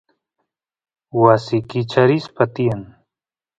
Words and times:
wasi 1.21 1.57
kicharispa 1.69 2.43
tiyan 2.53 2.81